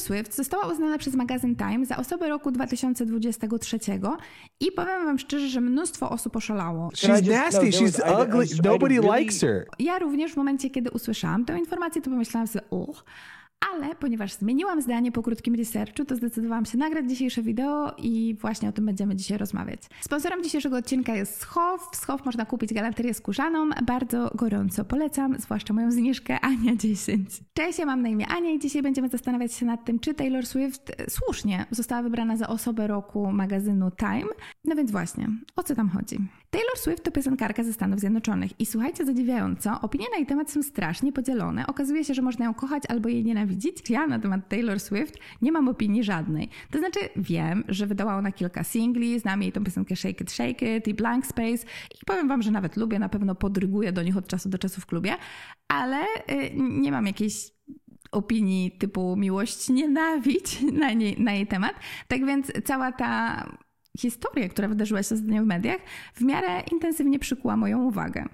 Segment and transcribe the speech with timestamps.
[0.00, 3.78] Taylor Swift została uznana przez magazyn Time za osobę roku 2023
[4.60, 6.88] i powiem wam szczerze, że mnóstwo osób oszalało.
[6.88, 7.70] She's nasty.
[7.70, 8.46] She's ugly.
[8.64, 9.66] Nobody likes her.
[9.78, 13.04] Ja również w momencie, kiedy usłyszałam tę informację, to pomyślałam sobie, uch,
[13.70, 18.68] ale ponieważ zmieniłam zdanie po krótkim researchu, to zdecydowałam się nagrać dzisiejsze wideo i właśnie
[18.68, 19.80] o tym będziemy dzisiaj rozmawiać.
[20.00, 21.88] Sponsorem dzisiejszego odcinka jest Schow.
[21.92, 23.70] W Schow można kupić galanterię skórzaną.
[23.86, 27.40] Bardzo gorąco polecam, zwłaszcza moją zniżkę Ania 10.
[27.54, 30.46] Cześć, ja mam na imię Ania i dzisiaj będziemy zastanawiać się nad tym, czy Taylor
[30.46, 34.32] Swift słusznie została wybrana za osobę roku magazynu Time.
[34.64, 36.18] No więc właśnie, o co tam chodzi?
[36.50, 40.62] Taylor Swift to piosenkarka ze Stanów Zjednoczonych i słuchajcie, zadziwiająco, opinie na jej temat są
[40.62, 41.66] strasznie podzielone.
[41.66, 43.90] Okazuje się, że można ją kochać albo jej nienawidzić.
[43.90, 46.48] Ja na temat Taylor Swift nie mam opinii żadnej.
[46.70, 50.76] To znaczy wiem, że wydała ona kilka singli, znam jej tą piosenkę Shake It, Shake
[50.76, 51.66] It i Blank Space
[52.02, 54.80] i powiem wam, że nawet lubię, na pewno podryguję do nich od czasu do czasu
[54.80, 55.14] w klubie,
[55.68, 57.50] ale y, nie mam jakiejś
[58.12, 61.72] opinii typu miłość, nienawiść na, nie, na jej temat.
[62.08, 63.44] Tak więc cała ta
[63.98, 65.78] historia, która wydarzyła się ostatnio w mediach,
[66.14, 68.28] w miarę intensywnie przykuła moją uwagę.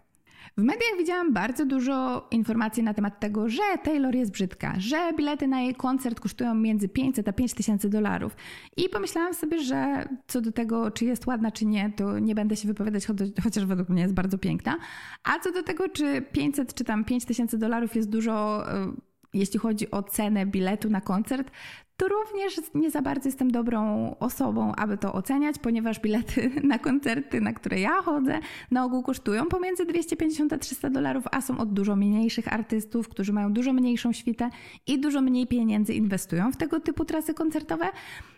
[0.58, 5.48] W mediach widziałam bardzo dużo informacji na temat tego, że Taylor jest brzydka, że bilety
[5.48, 8.36] na jej koncert kosztują między 500 a 5000 dolarów.
[8.76, 12.56] I pomyślałam sobie, że co do tego, czy jest ładna, czy nie, to nie będę
[12.56, 13.06] się wypowiadać,
[13.42, 14.78] chociaż według mnie jest bardzo piękna.
[15.24, 18.92] A co do tego, czy 500 czy tam 5000 dolarów jest dużo e,
[19.34, 21.50] jeśli chodzi o cenę biletu na koncert,
[21.96, 27.40] to również nie za bardzo jestem dobrą osobą, aby to oceniać, ponieważ bilety na koncerty,
[27.40, 28.38] na które ja chodzę,
[28.70, 33.32] na ogół kosztują pomiędzy 250 a 300 dolarów, a są od dużo mniejszych artystów, którzy
[33.32, 34.50] mają dużo mniejszą świtę
[34.86, 37.86] i dużo mniej pieniędzy inwestują w tego typu trasy koncertowe.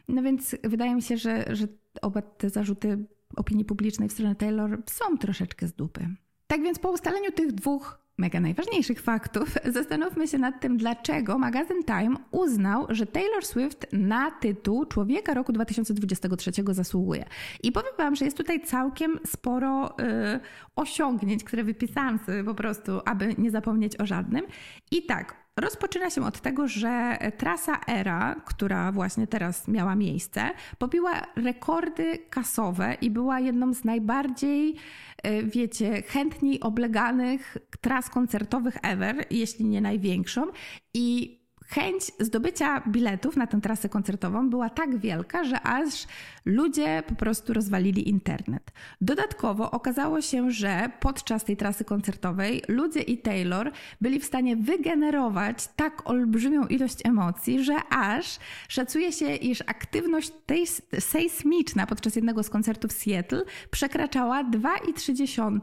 [0.08, 1.66] No więc wydaje mi się, że, że
[2.02, 6.08] oba te zarzuty opinii publicznej w stronę Taylor są troszeczkę z dupy.
[6.46, 11.84] Tak więc po ustaleniu tych dwóch mega najważniejszych faktów, zastanówmy się nad tym, dlaczego magazyn
[11.84, 17.25] Time uznał, że Taylor Swift na tytuł Człowieka roku 2023 zasługuje.
[17.62, 20.41] I powiem Wam, że jest tutaj całkiem sporo y,
[20.77, 24.44] osiągnięć, które wypisałam sobie po prostu, aby nie zapomnieć o żadnym.
[24.91, 31.22] I tak, Rozpoczyna się od tego, że trasa ERA, która właśnie teraz miała miejsce, pobiła
[31.36, 34.76] rekordy kasowe i była jedną z najbardziej
[35.22, 40.47] E, wiecie, chętniej obleganych tras koncertowych ever, jeśli nie największą.
[40.94, 41.38] I
[41.68, 46.06] chęć zdobycia biletów na tę trasę koncertową była tak wielka, że aż
[46.44, 48.72] ludzie po prostu rozwalili internet.
[49.00, 55.68] Dodatkowo okazało się, że podczas tej trasy koncertowej ludzie i Taylor byli w stanie wygenerować
[55.76, 60.66] tak olbrzymią ilość emocji, że aż szacuje się, iż aktywność tej
[60.98, 65.60] sejsmiczna podczas jednego z koncertów w Seattle przekraczała 2,3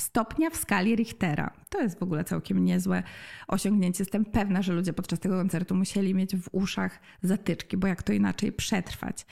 [0.00, 1.50] stopnia w skali Richtera.
[1.68, 3.02] To jest w ogóle całkiem niezłe
[3.48, 4.02] osiągnięcie.
[4.02, 8.12] Jestem pewna, że ludzie podczas tego koncertu musieli mieć w uszach zatyczki, bo jak to
[8.12, 9.26] inaczej przetrwać.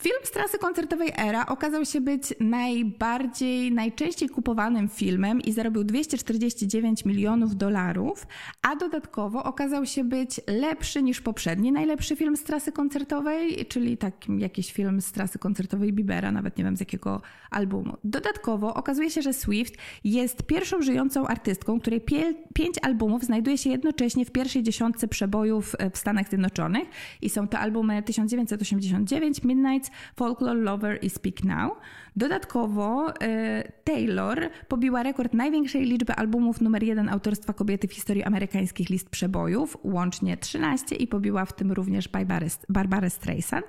[0.00, 7.04] Film z trasy koncertowej Era okazał się być najbardziej, najczęściej kupowanym filmem i zarobił 249
[7.04, 8.26] milionów dolarów,
[8.62, 14.38] a dodatkowo okazał się być lepszy niż poprzedni najlepszy film z trasy koncertowej, czyli taki
[14.38, 17.96] jakiś film z trasy koncertowej Biebera, nawet nie wiem z jakiego albumu.
[18.04, 19.74] Dodatkowo okazuje się, że Swift
[20.04, 25.76] jest pierwszą żyjącą artystką, której pie pięć albumów znajduje się jednocześnie w pierwszej dziesiątce przebojów
[25.92, 26.88] w Stanach Zjednoczonych
[27.22, 29.85] i są to albumy 1989, Midnight,
[30.16, 31.72] Folklore Lover i Speak Now.
[32.16, 38.90] Dodatkowo e, Taylor pobiła rekord największej liczby albumów numer jeden autorstwa kobiety w historii amerykańskich
[38.90, 42.08] list przebojów, łącznie 13 i pobiła w tym również
[42.68, 43.66] Barbarę Streisand.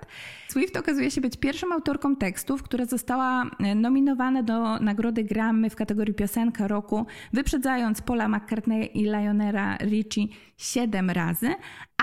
[0.48, 5.76] Swift okazuje się być pierwszą autorką tekstów, która została e, nominowana do nagrody Grammy w
[5.76, 11.56] kategorii piosenka roku, wyprzedzając Paula McCartneya i Lionera Richie 7 razy,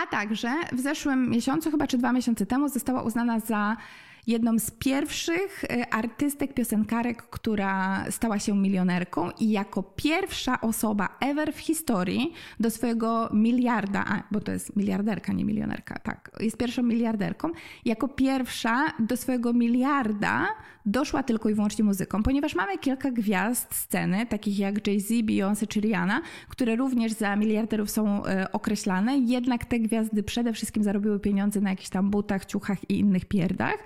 [0.03, 3.77] a także w zeszłym miesiącu, chyba czy dwa miesiące temu, została uznana za
[4.26, 11.52] jedną z pierwszych y, artystek, piosenkarek, która stała się milionerką i jako pierwsza osoba ever
[11.52, 16.82] w historii do swojego miliarda, a, bo to jest miliarderka, nie milionerka, tak, jest pierwszą
[16.82, 17.50] miliarderką,
[17.84, 20.46] jako pierwsza do swojego miliarda
[20.87, 25.81] doszła tylko i wyłącznie muzyką, ponieważ mamy kilka gwiazd sceny, takich jak Jay-Z, Beyoncé czy
[25.81, 31.60] Rihanna, które również za miliarderów są y, określane, jednak te gwiazdy przede wszystkim zarobiły pieniądze
[31.60, 33.76] na jakichś tam butach, ciuchach i innych pierdach.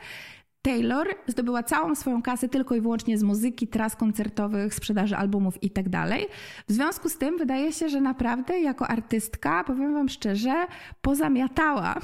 [0.68, 5.90] Taylor zdobyła całą swoją kasę tylko i wyłącznie z muzyki, tras koncertowych, sprzedaży albumów itd.
[5.90, 6.20] Tak
[6.68, 10.66] w związku z tym wydaje się, że naprawdę jako artystka, powiem Wam szczerze,
[11.00, 11.94] pozamiatała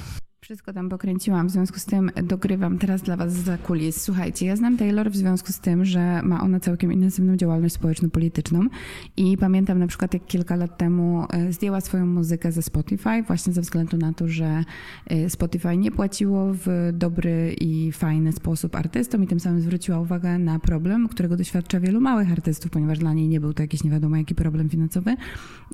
[0.44, 4.02] Wszystko tam pokręciłam, w związku z tym dogrywam teraz dla Was za kulis.
[4.02, 8.60] Słuchajcie, ja znam Taylor w związku z tym, że ma ona całkiem intensywną działalność społeczno-polityczną
[9.16, 13.52] i pamiętam na przykład jak kilka lat temu e, zdjęła swoją muzykę ze Spotify właśnie
[13.52, 14.64] ze względu na to, że
[15.06, 20.38] e, Spotify nie płaciło w dobry i fajny sposób artystom i tym samym zwróciła uwagę
[20.38, 23.90] na problem, którego doświadcza wielu małych artystów, ponieważ dla niej nie był to jakiś nie
[23.90, 25.16] wiadomo jaki problem finansowy.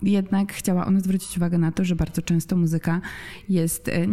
[0.02, 3.00] Jednak chciała ona zwrócić uwagę na to, że bardzo często muzyka
[3.48, 4.06] jest e,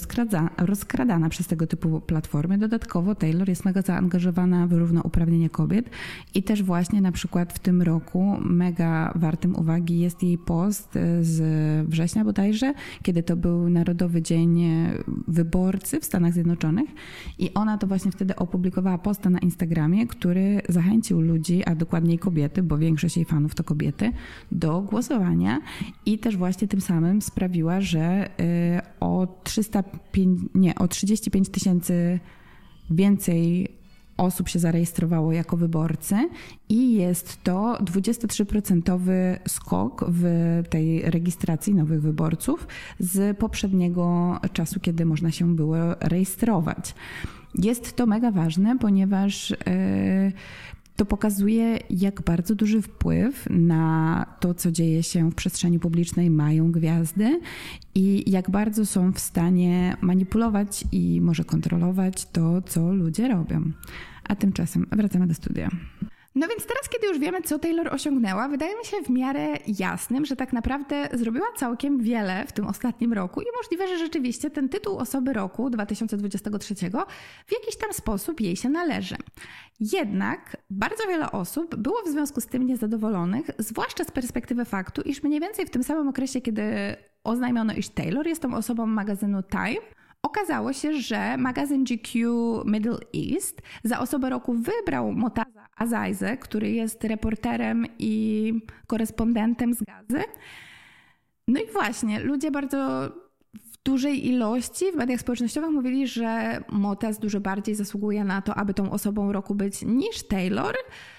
[0.00, 2.58] rozkradza, rozkradana przez tego typu platformy.
[2.58, 5.90] Dodatkowo Taylor jest mega zaangażowana w równouprawnienie kobiet
[6.34, 11.24] i też właśnie na przykład w tym roku mega wartym uwagi jest jej post e,
[11.24, 14.60] z września bodajże, kiedy to był Narodowy Dzień
[15.28, 16.90] Wyborcy w Stanach Zjednoczonych
[17.38, 22.62] i ona to właśnie wtedy opublikowała posta na Instagramie, który zachęcił ludzi, a dokładniej kobiety,
[22.62, 24.12] bo większość jej fanów to kobiety,
[24.52, 25.60] do głosowania
[26.06, 28.00] i też właśnie tym samym sprawiła, że
[28.40, 29.82] e, o 300
[30.54, 32.20] nie, o 35 tysięcy
[32.90, 33.68] więcej
[34.16, 36.28] osób się zarejestrowało jako wyborcy
[36.68, 40.24] i jest to 23% skok w
[40.70, 42.66] tej rejestracji nowych wyborców
[42.98, 46.94] z poprzedniego czasu, kiedy można się było rejestrować.
[47.54, 49.56] Jest to mega ważne, ponieważ e,
[51.00, 56.72] to pokazuje, jak bardzo duży wpływ na to, co dzieje się w przestrzeni publicznej, mają
[56.72, 57.40] gwiazdy
[57.94, 63.72] i jak bardzo są w stanie manipulować i może kontrolować to, co ludzie robią.
[64.24, 65.70] A tymczasem wracamy do studia.
[66.34, 70.24] No więc teraz, kiedy już wiemy, co Taylor osiągnęła, wydaje mi się w miarę jasnym,
[70.26, 74.68] że tak naprawdę zrobiła całkiem wiele w tym ostatnim roku i możliwe, że rzeczywiście ten
[74.68, 76.74] tytuł osoby roku 2023
[77.46, 79.16] w jakiś tam sposób jej się należy.
[79.80, 85.22] Jednak bardzo wiele osób było w związku z tym niezadowolonych, zwłaszcza z perspektywy faktu, iż
[85.22, 86.62] mniej więcej w tym samym okresie, kiedy
[87.24, 89.80] oznajmiono, iż Taylor jest tą osobą magazynu Time,
[90.22, 92.18] Okazało się, że magazyn GQ
[92.64, 95.49] Middle East za osobę roku wybrał Motaza
[95.80, 98.52] Azajze, który jest reporterem i
[98.86, 100.24] korespondentem z Gazy.
[101.48, 103.08] No i właśnie, ludzie bardzo
[103.54, 108.74] w dużej ilości w mediach społecznościowych mówili, że Motaz dużo bardziej zasługuje na to, aby
[108.74, 110.74] tą osobą roku być niż Taylor.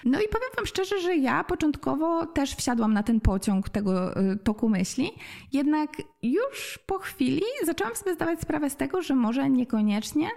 [0.05, 4.37] No i powiem Wam szczerze, że ja początkowo też wsiadłam na ten pociąg tego y,
[4.37, 5.11] toku myśli,
[5.53, 5.89] jednak
[6.23, 10.27] już po chwili zaczęłam sobie zdawać sprawę z tego, że może niekoniecznie.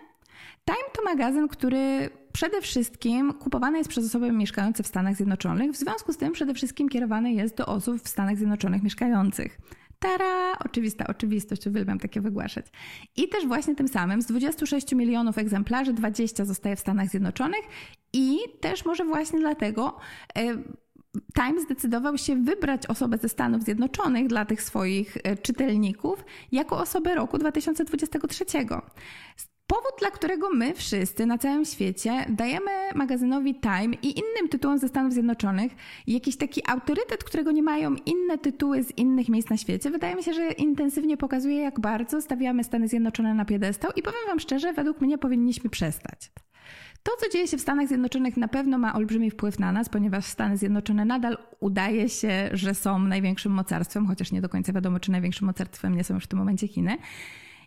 [0.64, 5.76] Time to magazyn, który przede wszystkim kupowany jest przez osoby mieszkające w Stanach Zjednoczonych, w
[5.76, 9.58] związku z tym przede wszystkim kierowany jest do osób w Stanach Zjednoczonych mieszkających.
[9.98, 12.66] Tara, oczywista oczywistość, uwielbiam takie wygłaszać.
[13.16, 17.62] I też właśnie tym samym z 26 milionów egzemplarzy 20 zostaje w Stanach Zjednoczonych
[18.12, 19.96] i też może właśnie dlatego
[20.38, 20.56] e,
[21.34, 27.14] Time zdecydował się wybrać osobę ze Stanów Zjednoczonych dla tych swoich e, czytelników jako osobę
[27.14, 28.44] roku 2023.
[29.74, 34.88] Powód, dla którego my wszyscy na całym świecie dajemy magazynowi Time i innym tytułom ze
[34.88, 35.72] Stanów Zjednoczonych
[36.06, 40.22] jakiś taki autorytet, którego nie mają inne tytuły z innych miejsc na świecie, wydaje mi
[40.22, 44.72] się, że intensywnie pokazuje, jak bardzo stawiamy Stany Zjednoczone na piedestał i powiem Wam szczerze,
[44.72, 46.30] według mnie powinniśmy przestać.
[47.02, 50.24] To, co dzieje się w Stanach Zjednoczonych, na pewno ma olbrzymi wpływ na nas, ponieważ
[50.24, 55.10] Stany Zjednoczone nadal udaje się, że są największym mocarstwem, chociaż nie do końca wiadomo, czy
[55.10, 56.96] największym mocarstwem nie są już w tym momencie Chiny.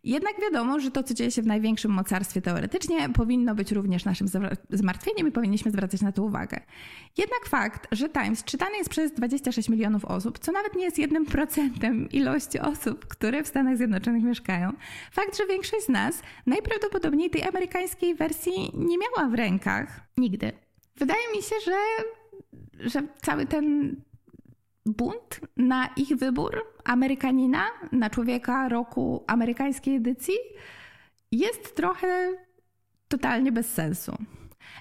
[0.08, 4.28] Jednak wiadomo, że to, co dzieje się w największym mocarstwie teoretycznie, powinno być również naszym
[4.70, 6.60] zmartwieniem i powinniśmy zwracać na to uwagę.
[7.18, 11.26] Jednak fakt, że Times czytany jest przez 26 milionów osób, co nawet nie jest jednym
[11.26, 14.74] procentem ilości osób, które w Stanach Zjednoczonych mieszkają,
[15.12, 20.52] fakt, że większość z nas najprawdopodobniej tej amerykańskiej wersji nie miała w rękach nigdy.
[20.96, 21.78] Wydaje mi się, że,
[22.90, 23.96] że cały ten
[24.88, 30.36] bunt na ich wybór Amerykanina, na człowieka roku amerykańskiej edycji,
[31.32, 32.34] jest trochę
[33.08, 34.18] totalnie bez sensu.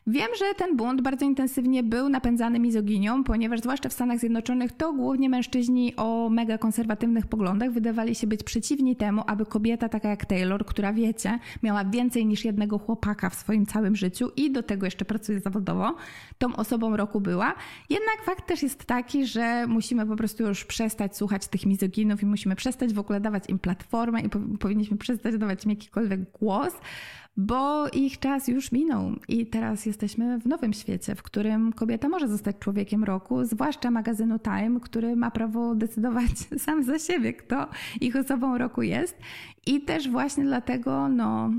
[0.07, 4.93] Wiem, że ten bunt bardzo intensywnie był napędzany mizoginią, ponieważ zwłaszcza w Stanach Zjednoczonych to
[4.93, 10.25] głównie mężczyźni o mega konserwatywnych poglądach wydawali się być przeciwni temu, aby kobieta taka jak
[10.25, 14.87] Taylor, która wiecie, miała więcej niż jednego chłopaka w swoim całym życiu i do tego
[14.87, 15.95] jeszcze pracuje zawodowo,
[16.39, 17.55] tą osobą roku była.
[17.91, 22.27] Jednak fakt też jest taki, że musimy po prostu już przestać słuchać tych mizoginów i
[22.27, 24.29] musimy przestać w ogóle dawać im platformę i
[24.59, 26.73] powinniśmy przestać dawać im jakikolwiek głos,
[27.37, 32.29] bo ich czas już minął i teraz jesteśmy w nowym świecie, w którym kobieta może
[32.29, 37.69] zostać człowiekiem roku, zwłaszcza magazynu Time, który ma prawo decydować sam za siebie, kto
[38.01, 39.19] ich osobą roku jest.
[39.67, 41.51] I też właśnie dlatego, no,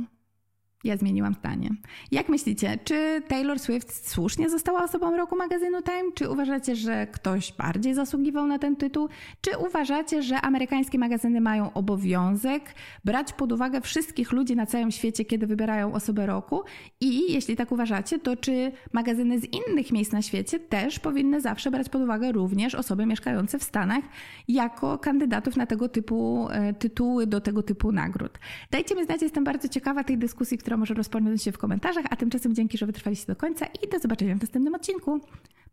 [0.83, 1.69] Ja zmieniłam zdanie.
[2.11, 6.11] Jak myślicie, czy Taylor Swift słusznie została osobą roku magazynu Time?
[6.15, 9.09] Czy uważacie, że ktoś bardziej zasługiwał na ten tytuł?
[9.41, 12.63] Czy uważacie, że amerykańskie magazyny mają obowiązek
[13.05, 16.61] brać pod uwagę wszystkich ludzi na całym świecie, kiedy wybierają osobę roku?
[17.01, 21.71] I jeśli tak uważacie, to czy magazyny z innych miejsc na świecie też powinny zawsze
[21.71, 24.03] brać pod uwagę również osoby mieszkające w Stanach
[24.47, 28.39] jako kandydatów na tego typu e, tytuły, do tego typu nagród?
[28.71, 32.15] Dajcie mi znać, jestem bardzo ciekawa tej dyskusji, która może rozpocząć się w komentarzach, a
[32.15, 35.19] tymczasem dzięki, że wytrwaliście do końca i do zobaczenia w następnym odcinku.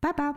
[0.01, 0.35] Pa, pa!